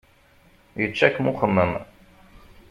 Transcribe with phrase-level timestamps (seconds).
[0.81, 1.71] Yečča-kem uxemmem.